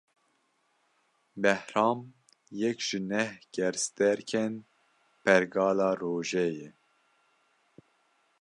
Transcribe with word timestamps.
Behram, 1.41 1.99
yek 2.61 2.77
ji 2.87 2.99
neh 3.09 3.31
gerstêrkên 3.55 4.53
Pergala 5.23 5.89
Rojê 6.01 6.47
ye 6.59 6.69